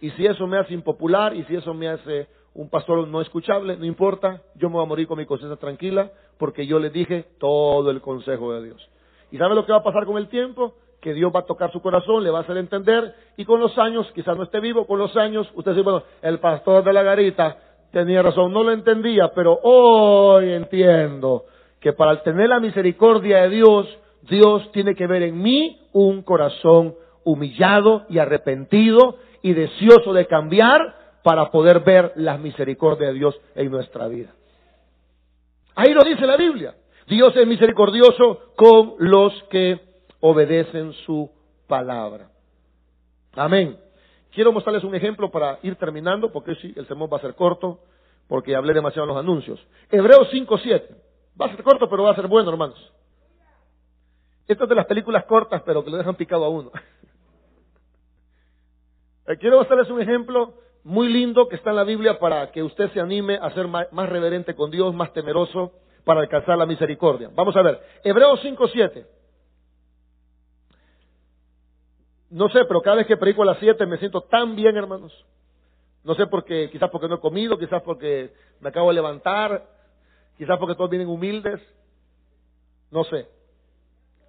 [0.00, 3.76] Y si eso me hace impopular y si eso me hace un pastor no escuchable,
[3.76, 7.24] no importa, yo me voy a morir con mi conciencia tranquila porque yo le dije
[7.38, 8.90] todo el consejo de Dios.
[9.30, 10.74] ¿Y sabe lo que va a pasar con el tiempo?
[11.00, 13.76] Que Dios va a tocar su corazón, le va a hacer entender y con los
[13.78, 17.02] años, quizás no esté vivo, con los años, usted dice, bueno, el pastor de la
[17.02, 17.56] garita
[17.90, 21.44] tenía razón, no lo entendía, pero hoy entiendo
[21.80, 23.86] que para tener la misericordia de Dios,
[24.22, 30.94] Dios tiene que ver en mí un corazón humillado y arrepentido y deseoso de cambiar
[31.22, 34.32] para poder ver las misericordias de Dios en nuestra vida.
[35.74, 36.74] Ahí lo dice la Biblia.
[37.08, 39.80] Dios es misericordioso con los que
[40.20, 41.30] obedecen su
[41.66, 42.28] palabra.
[43.34, 43.76] Amén.
[44.32, 47.80] Quiero mostrarles un ejemplo para ir terminando, porque sí, el sermón va a ser corto,
[48.28, 49.60] porque hablé demasiado en los anuncios.
[49.90, 50.82] Hebreos 5.7.
[51.40, 52.92] Va a ser corto, pero va a ser bueno, hermanos.
[54.48, 56.70] Esto es de las películas cortas, pero que lo dejan picado a uno.
[59.28, 60.54] Eh, quiero mostrarles un ejemplo
[60.84, 63.88] muy lindo que está en la Biblia para que usted se anime a ser más,
[64.08, 65.72] reverente con Dios, más temeroso
[66.04, 67.28] para alcanzar la misericordia.
[67.34, 69.04] Vamos a ver, Hebreos 5.7.
[72.30, 75.12] No sé, pero cada vez que predico a las 7 me siento tan bien, hermanos.
[76.04, 79.66] No sé por qué, quizás porque no he comido, quizás porque me acabo de levantar,
[80.38, 81.60] quizás porque todos vienen humildes.
[82.92, 83.26] No sé.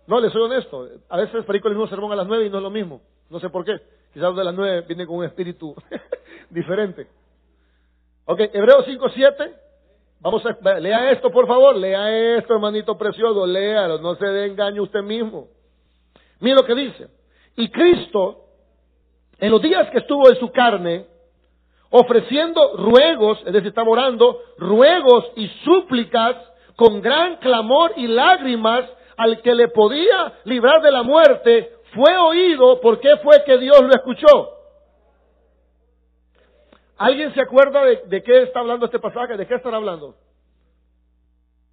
[0.08, 0.88] No, les soy honesto.
[1.10, 3.02] A veces predico el mismo sermón a las 9 y no es lo mismo.
[3.30, 3.78] No sé por qué.
[4.14, 5.76] Quizás de las 9 viene con un espíritu
[6.50, 7.08] diferente.
[8.26, 9.54] Ok, Hebreos 5, 7.
[10.22, 11.76] Vamos a, lea esto, por favor.
[11.76, 13.46] Lea esto, hermanito precioso.
[13.46, 14.00] Léalo.
[14.00, 15.50] No se dé engaño usted mismo.
[16.40, 17.10] Mira lo que dice.
[17.58, 18.46] Y Cristo,
[19.40, 21.06] en los días que estuvo en su carne,
[21.90, 26.36] ofreciendo ruegos, es decir, estaba orando, ruegos y súplicas
[26.78, 28.86] con gran clamor y lágrimas
[29.18, 33.82] al que le podía librar de la muerte, fue oído, ¿por qué fue que Dios
[33.82, 34.54] lo escuchó?
[36.98, 39.38] ¿Alguien se acuerda de, de qué está hablando este pasaje?
[39.38, 40.16] ¿De qué están hablando?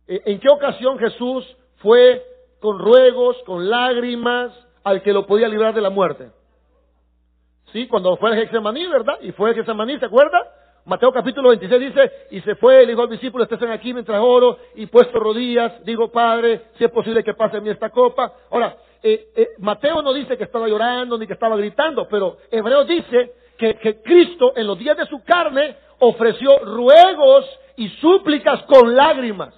[0.07, 2.23] ¿En qué ocasión Jesús fue
[2.61, 4.53] con ruegos, con lágrimas,
[4.85, 6.31] al que lo podía librar de la muerte.
[7.73, 9.19] Sí, cuando fue a Getsemaní, ¿verdad?
[9.21, 10.39] Y fue a Getsemaní, ¿se acuerda?
[10.87, 14.59] Mateo capítulo 26 dice, y se fue, el hijo al discípulo, estén aquí mientras oro,
[14.75, 18.35] y puesto rodillas, digo, Padre, si es posible que pase a mí esta copa.
[18.51, 22.85] Ahora, eh, eh, Mateo no dice que estaba llorando ni que estaba gritando, pero Hebreo
[22.85, 28.95] dice que, que Cristo en los días de su carne ofreció ruegos y súplicas con
[28.95, 29.55] lágrimas.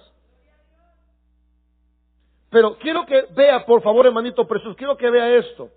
[2.49, 5.69] Pero quiero que vea, por favor, hermanito precioso, quiero que vea esto.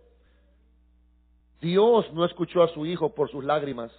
[1.61, 3.91] Dios no escuchó a su hijo por sus lágrimas,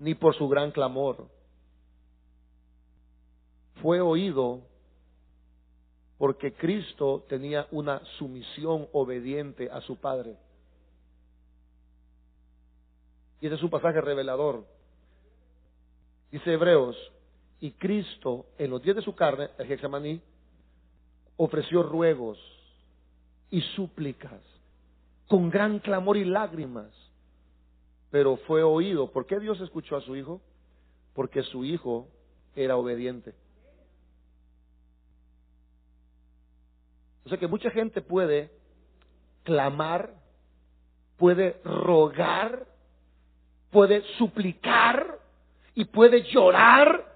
[0.00, 1.28] ni por su gran clamor.
[3.80, 4.62] Fue oído
[6.18, 10.36] porque Cristo tenía una sumisión obediente a su Padre.
[13.40, 14.66] Y ese es un pasaje revelador.
[16.30, 16.96] Dice Hebreos,
[17.60, 20.20] y Cristo en los días de su carne, el Getsemaní,
[21.36, 22.38] ofreció ruegos
[23.50, 24.40] y súplicas
[25.26, 26.90] con gran clamor y lágrimas,
[28.10, 29.10] pero fue oído.
[29.10, 30.40] ¿Por qué Dios escuchó a su hijo?
[31.14, 32.08] Porque su hijo
[32.54, 33.34] era obediente.
[37.24, 38.50] O sea que mucha gente puede
[39.44, 40.14] clamar,
[41.16, 42.66] puede rogar,
[43.70, 45.18] puede suplicar
[45.74, 47.06] y puede llorar,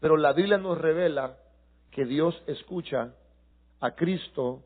[0.00, 1.36] pero la Biblia nos revela
[1.90, 3.14] que Dios escucha
[3.80, 4.62] a Cristo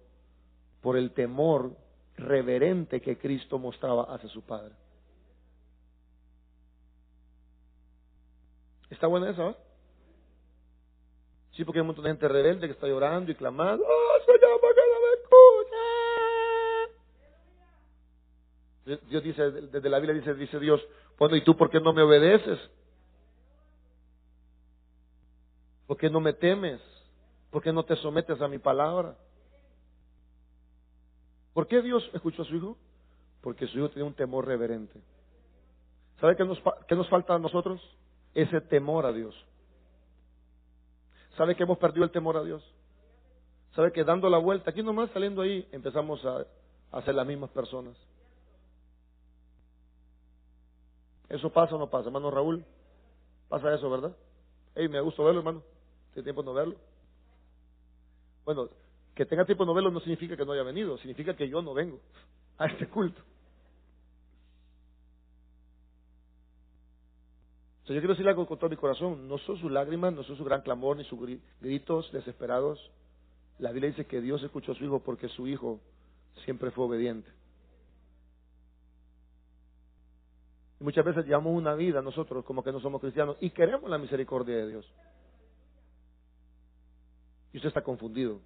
[0.80, 1.76] por el temor
[2.20, 4.74] reverente que Cristo mostraba hacia su Padre.
[8.90, 9.56] ¿Está buena esa?
[11.52, 13.84] Sí, porque hay un montón de gente rebelde que está llorando y clamando.
[13.84, 15.12] ¡Oh, Señor, ¿por qué no me
[18.94, 19.06] escucha?
[19.08, 20.80] Dios dice, desde la Biblia dice, dice Dios,
[21.18, 22.58] bueno, ¿y tú por qué no me obedeces?
[25.86, 26.80] ¿Por qué no me temes?
[27.50, 29.16] ¿Por qué no te sometes a mi palabra?
[31.60, 32.78] ¿Por qué Dios escuchó a su hijo?
[33.42, 34.98] Porque su hijo tenía un temor reverente.
[36.18, 37.82] ¿Sabe qué nos, falta a nosotros?
[38.32, 39.34] Ese temor a Dios.
[41.36, 42.64] ¿Sabe que hemos perdido el temor a Dios?
[43.74, 46.46] ¿Sabe que dando la vuelta, aquí nomás saliendo ahí, empezamos a,
[46.92, 47.94] a ser las mismas personas?
[51.28, 52.64] ¿Eso pasa o no pasa, hermano Raúl?
[53.50, 54.16] Pasa eso, ¿verdad?
[54.74, 55.62] Ey, me gusta verlo, hermano.
[56.14, 56.76] Tiene tiempo no verlo.
[58.46, 58.70] Bueno,
[59.14, 61.74] que tenga tiempo de no no significa que no haya venido, significa que yo no
[61.74, 62.00] vengo
[62.58, 63.20] a este culto.
[67.82, 70.22] O sea, yo quiero decirle algo con todo mi corazón, no son sus lágrimas, no
[70.22, 71.18] son su gran clamor, ni sus
[71.60, 72.78] gritos desesperados.
[73.58, 75.80] La Biblia dice que Dios escuchó a su hijo porque su hijo
[76.44, 77.30] siempre fue obediente.
[80.80, 83.98] Y muchas veces llevamos una vida nosotros como que no somos cristianos y queremos la
[83.98, 84.86] misericordia de Dios.
[87.52, 88.40] Y usted está confundido.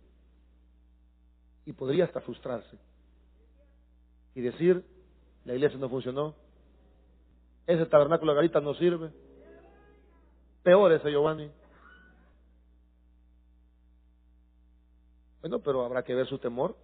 [1.67, 2.77] Y podría hasta frustrarse.
[4.35, 4.85] Y decir,
[5.45, 6.35] la iglesia no funcionó.
[7.67, 9.11] Ese tabernáculo de Garita no sirve.
[10.63, 11.51] Peor ese Giovanni.
[15.41, 16.75] Bueno, pero habrá que ver su temor.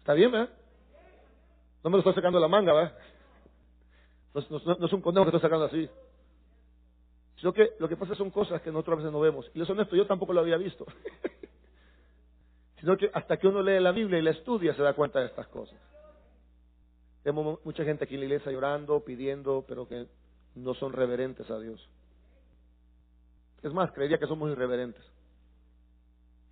[0.00, 0.50] Está bien, ¿verdad?
[1.82, 2.98] No me lo estoy sacando de la manga, ¿verdad?
[4.34, 5.88] No, es un conejo que estoy sacando así.
[7.36, 9.50] Sino que lo que pasa son cosas que nosotros a veces no vemos.
[9.54, 10.86] Y les honesto, yo tampoco lo había visto.
[12.80, 15.26] Sino que hasta que uno lee la Biblia y la estudia se da cuenta de
[15.26, 15.78] estas cosas.
[17.22, 20.06] Tenemos mucha gente aquí en la iglesia llorando, pidiendo, pero que
[20.54, 21.86] no son reverentes a Dios.
[23.62, 25.04] Es más, creería que somos irreverentes.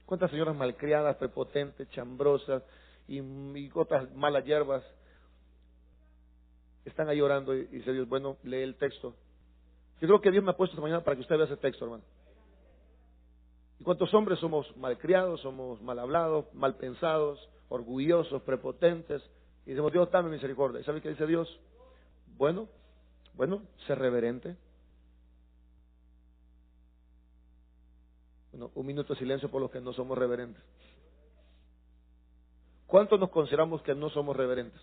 [0.04, 2.62] ¿Cuántas señoras malcriadas, prepotentes, chambrosas
[3.06, 4.84] y, y otras malas hierbas
[6.84, 9.14] están ahí llorando y dice Dios, bueno, lee el texto
[10.00, 11.84] yo creo que Dios me ha puesto esta mañana para que usted vea ese texto,
[11.84, 12.04] hermano.
[13.80, 19.22] ¿Y cuántos hombres somos malcriados, somos mal hablados, mal pensados, orgullosos, prepotentes?
[19.66, 20.80] Y decimos, Dios, dame misericordia.
[20.80, 21.48] ¿Y sabe qué dice Dios?
[22.36, 22.68] Bueno,
[23.34, 24.56] bueno, ser reverente.
[28.50, 30.62] Bueno, un minuto de silencio por los que no somos reverentes.
[32.86, 34.80] ¿Cuántos nos consideramos que no somos reverentes?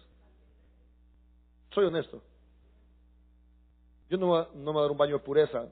[1.71, 2.21] Soy honesto.
[4.10, 5.67] Yo no, no me voy a dar un baño de pureza,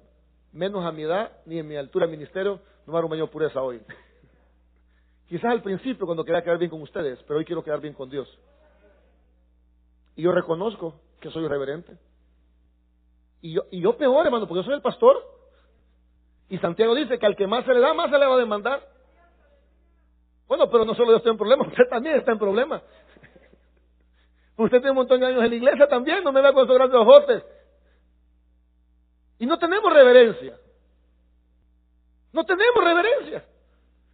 [0.51, 3.61] menos a mi edad, ni en mi altura de ministerio, no me baño de pureza
[3.61, 3.81] hoy.
[5.27, 8.09] Quizás al principio cuando quería quedar bien con ustedes, pero hoy quiero quedar bien con
[8.09, 8.27] Dios.
[10.15, 11.97] Y yo reconozco que soy reverente.
[13.41, 15.17] Y yo, y yo peor, hermano, porque yo soy el pastor.
[16.49, 18.39] Y Santiago dice que al que más se le da, más se le va a
[18.39, 18.87] demandar.
[20.47, 22.81] Bueno, pero no solo yo estoy en problema, usted también está en problema.
[24.55, 26.75] Usted tiene un montón de años en la iglesia también, no me da con esos
[26.75, 27.43] grandes ojotes.
[29.39, 30.57] Y no tenemos reverencia.
[32.33, 33.43] No tenemos reverencia.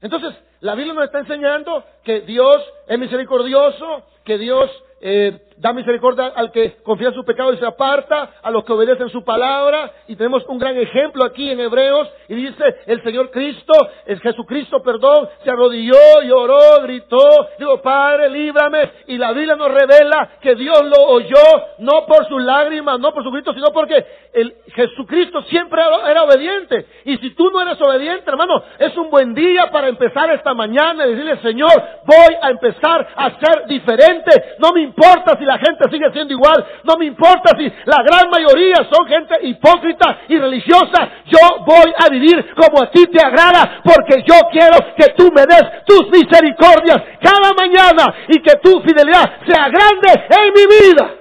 [0.01, 4.69] Entonces, la Biblia nos está enseñando que Dios es misericordioso, que Dios
[5.01, 8.73] eh, da misericordia al que confía en su pecado y se aparta, a los que
[8.73, 9.91] obedecen su palabra.
[10.07, 12.07] Y tenemos un gran ejemplo aquí en Hebreos.
[12.29, 13.73] Y dice, el Señor Cristo,
[14.05, 18.89] es Jesucristo, perdón, se arrodilló, lloró, gritó, dijo, Padre, líbrame.
[19.07, 21.35] Y la Biblia nos revela que Dios lo oyó,
[21.79, 26.85] no por sus lágrimas, no por su grito, sino porque el Jesucristo siempre era obediente.
[27.05, 31.05] Y si tú no eres obediente, hermano, es un buen día para empezar esta mañana
[31.05, 31.71] y decirle, Señor,
[32.05, 34.55] voy a empezar a ser diferente.
[34.59, 38.29] No me importa si la gente sigue siendo igual, no me importa si la gran
[38.29, 43.81] mayoría son gente hipócrita y religiosa, yo voy a vivir como a ti te agrada,
[43.83, 49.39] porque yo quiero que tú me des tus misericordias cada mañana y que tu fidelidad
[49.47, 51.15] sea grande en mi vida.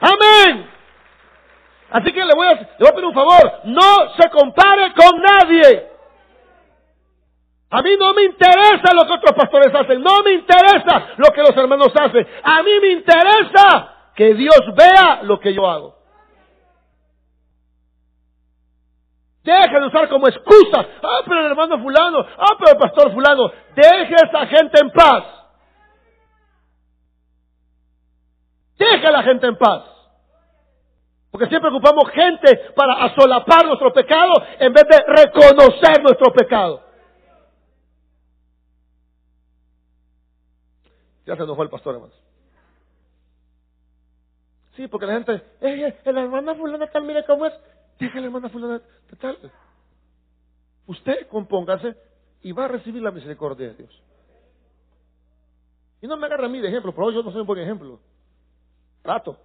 [0.00, 0.70] Amén.
[1.90, 5.20] Así que le voy a, le voy a pedir un favor, no se compare con
[5.20, 5.95] nadie.
[7.70, 11.40] A mí no me interesa lo que otros pastores hacen, no me interesa lo que
[11.40, 12.26] los hermanos hacen.
[12.42, 15.96] A mí me interesa que Dios vea lo que yo hago.
[19.42, 20.86] Deje de usar como excusa.
[21.02, 22.26] Ah, pero el hermano fulano.
[22.36, 23.50] Ah, pero el pastor fulano.
[23.76, 25.24] Deje a esa gente en paz.
[28.76, 29.84] Deje a la gente en paz.
[31.30, 36.85] Porque siempre ocupamos gente para asolapar nuestro pecado en vez de reconocer nuestro pecado.
[41.26, 42.16] Ya se enojó el pastor, hermanos.
[44.76, 47.54] Sí, porque la gente, eh, la hermana fulana tal, mire cómo es.
[47.98, 48.80] Deja la hermana fulana
[49.18, 49.38] tal.
[50.86, 51.96] Usted compóngase
[52.42, 54.02] y va a recibir la misericordia de Dios.
[56.00, 57.98] Y no me agarra a mí de ejemplo, pero yo no soy un buen ejemplo.
[59.02, 59.38] Trato,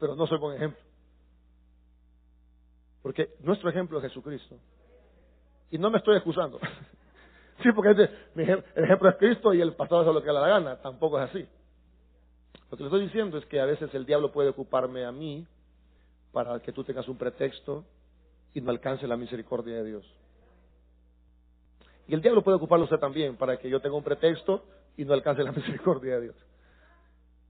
[0.00, 0.82] pero no soy buen ejemplo.
[3.02, 4.56] Porque nuestro ejemplo es Jesucristo.
[5.70, 6.58] Y no me estoy excusando.
[7.62, 10.48] Sí, porque el ejemplo es Cristo y el pastor hace lo que le da la
[10.48, 10.76] gana.
[10.76, 11.46] Tampoco es así.
[12.70, 15.46] Lo que le estoy diciendo es que a veces el diablo puede ocuparme a mí
[16.32, 17.84] para que tú tengas un pretexto
[18.52, 20.14] y no alcance la misericordia de Dios.
[22.08, 24.64] Y el diablo puede ocuparlo usted también para que yo tenga un pretexto
[24.96, 26.36] y no alcance la misericordia de Dios.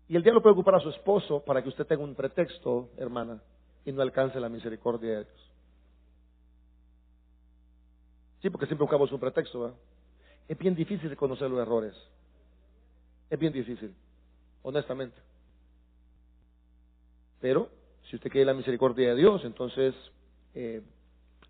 [0.09, 3.43] Y el diablo puede ocupar a su esposo para que usted tenga un pretexto, hermana,
[3.85, 5.53] y no alcance la misericordia de Dios.
[8.41, 9.77] Sí, porque siempre buscamos un pretexto, ¿verdad?
[10.49, 11.95] Es bien difícil reconocer los errores.
[13.29, 13.95] Es bien difícil,
[14.63, 15.17] honestamente.
[17.41, 17.69] Pero,
[18.09, 19.95] si usted quiere la misericordia de Dios, entonces
[20.55, 20.83] eh,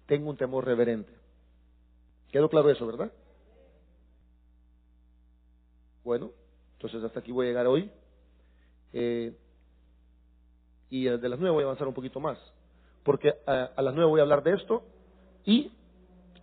[0.06, 1.12] tengo un temor reverente.
[2.32, 3.12] ¿Quedó claro eso, verdad?
[6.02, 6.30] Bueno,
[6.74, 7.90] entonces hasta aquí voy a llegar hoy.
[8.92, 9.36] Eh,
[10.88, 12.38] y de las nueve voy a avanzar un poquito más.
[13.04, 14.82] Porque a, a las nueve voy a hablar de esto.
[15.44, 15.70] Y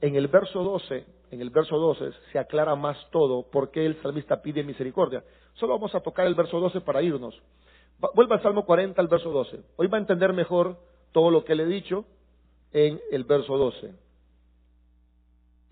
[0.01, 3.99] en el verso 12 en el verso 12 se aclara más todo por qué el
[4.01, 5.23] salmista pide misericordia.
[5.55, 7.41] Solo vamos a tocar el verso 12 para irnos.
[8.13, 9.61] Vuelva al Salmo 40 al verso 12.
[9.77, 10.77] Hoy va a entender mejor
[11.11, 12.05] todo lo que le he dicho
[12.71, 13.93] en el verso 12.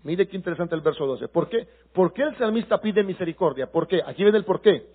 [0.02, 1.28] Mire qué interesante el verso 12.
[1.28, 1.68] ¿Por qué?
[1.92, 3.70] ¿Por qué el salmista pide misericordia?
[3.70, 4.02] ¿Por qué?
[4.04, 4.86] Aquí viene el por qué.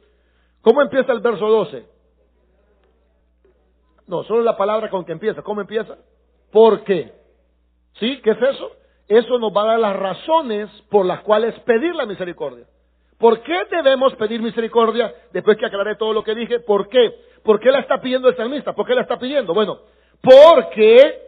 [0.62, 1.86] ¿Cómo empieza el verso 12?
[4.08, 5.42] No, solo la palabra con que empieza.
[5.42, 5.98] ¿Cómo empieza?
[6.52, 7.14] ¿Por qué?
[8.00, 8.20] ¿Sí?
[8.22, 8.72] ¿Qué es eso?
[9.08, 12.66] Eso nos va a dar las razones por las cuales pedir la misericordia.
[13.18, 15.14] ¿Por qué debemos pedir misericordia?
[15.32, 17.16] Después que aclaré todo lo que dije, ¿por qué?
[17.44, 18.74] ¿Por qué la está pidiendo el salmista?
[18.74, 19.54] ¿Por qué la está pidiendo?
[19.54, 19.80] Bueno,
[20.22, 21.20] porque,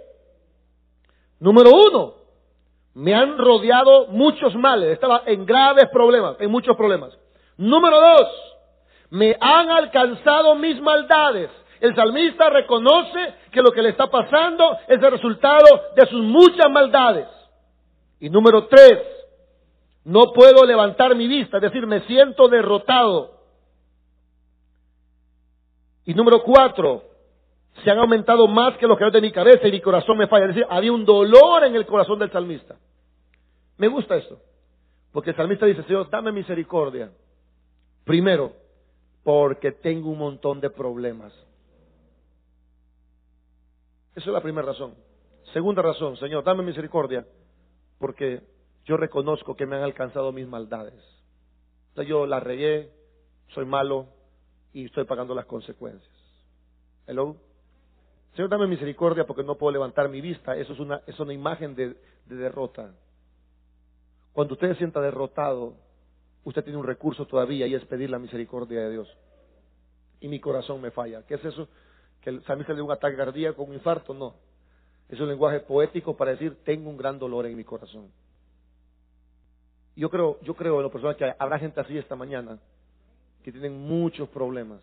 [1.39, 2.13] número uno,
[2.93, 7.17] me han rodeado muchos males, estaba en graves problemas, en muchos problemas.
[7.57, 8.27] Número dos,
[9.09, 11.49] me han alcanzado mis maldades.
[11.79, 15.65] El salmista reconoce que lo que le está pasando es el resultado
[15.95, 17.38] de sus muchas maldades.
[18.19, 18.99] Y número tres,
[20.03, 23.39] no puedo levantar mi vista, es decir, me siento derrotado.
[26.05, 27.03] Y número cuatro,
[27.83, 30.45] se han aumentado más que los que de mi cabeza y mi corazón me falla.
[30.45, 32.75] Es decir, había un dolor en el corazón del salmista.
[33.77, 34.39] Me gusta esto,
[35.11, 37.11] porque el salmista dice, Señor, dame misericordia.
[38.03, 38.53] Primero,
[39.23, 41.31] porque tengo un montón de problemas.
[44.15, 44.95] Esa es la primera razón.
[45.53, 47.25] Segunda razón, Señor, dame misericordia,
[47.99, 48.41] porque
[48.85, 51.03] yo reconozco que me han alcanzado mis maldades.
[51.95, 52.91] O yo la regué,
[53.49, 54.07] soy malo
[54.73, 56.09] y estoy pagando las consecuencias.
[57.05, 57.35] Hello.
[58.35, 60.55] Señor, dame misericordia porque no puedo levantar mi vista.
[60.55, 61.95] Eso es una, es una imagen de,
[62.25, 62.93] de derrota.
[64.31, 65.75] Cuando usted se sienta derrotado,
[66.45, 69.17] usted tiene un recurso todavía y es pedir la misericordia de Dios.
[70.21, 71.25] Y mi corazón me falla.
[71.25, 71.67] ¿Qué es eso?
[72.21, 74.13] Que el salmista le dio un ataque cardíaco, un infarto.
[74.13, 74.35] No.
[75.09, 78.11] Es un lenguaje poético para decir, tengo un gran dolor en mi corazón.
[79.95, 82.59] Yo creo, yo creo en lo personal que habrá gente así esta mañana
[83.43, 84.81] que tienen muchos problemas.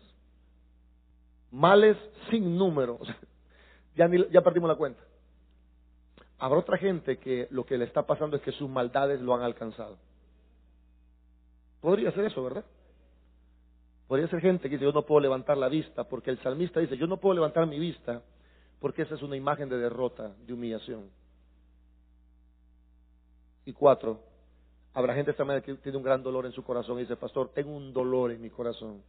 [1.51, 1.97] Males
[2.29, 2.99] sin número.
[3.95, 5.01] ya, ya perdimos la cuenta.
[6.39, 9.41] Habrá otra gente que lo que le está pasando es que sus maldades lo han
[9.41, 9.97] alcanzado.
[11.81, 12.65] Podría ser eso, ¿verdad?
[14.07, 16.97] Podría ser gente que dice, yo no puedo levantar la vista, porque el salmista dice,
[16.97, 18.21] yo no puedo levantar mi vista,
[18.79, 21.09] porque esa es una imagen de derrota, de humillación.
[23.65, 24.21] Y cuatro,
[24.93, 27.51] habrá gente esta mañana que tiene un gran dolor en su corazón y dice, pastor,
[27.53, 29.01] tengo un dolor en mi corazón.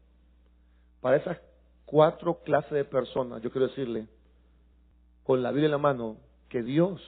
[1.00, 1.38] Para esas
[1.84, 4.06] cuatro clases de personas, yo quiero decirle,
[5.24, 6.16] con la vida en la mano,
[6.48, 7.00] que Dios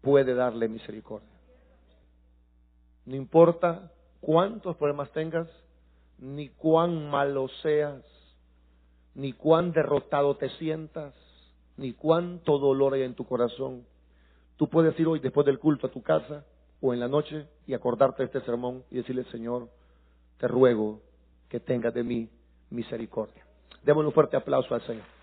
[0.00, 1.28] puede darle misericordia.
[3.06, 5.48] No importa cuántos problemas tengas,
[6.18, 8.02] ni cuán malo seas,
[9.14, 11.14] ni cuán derrotado te sientas,
[11.76, 13.84] ni cuánto dolor hay en tu corazón.
[14.56, 16.44] Tú puedes ir hoy después del culto a tu casa
[16.80, 19.68] o en la noche y acordarte de este sermón y decirle, Señor,
[20.38, 21.00] te ruego
[21.48, 22.28] que tengas de mí
[22.70, 23.44] misericordia.
[23.82, 25.13] Démosle un fuerte aplauso al Señor.